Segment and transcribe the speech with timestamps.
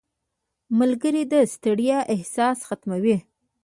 [0.79, 3.17] •ملګری د ستړیا احساس ختموي.